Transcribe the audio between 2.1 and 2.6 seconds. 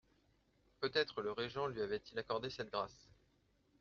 accordé